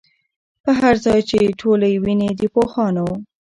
[0.63, 3.07] پر هر ځای چي ټولۍ وینی د پوهانو